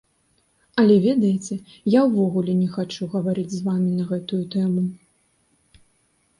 [0.83, 1.57] Але ведаеце,
[1.99, 4.89] я ўвогуле не хачу гаварыць з вамі на гэтую тэму.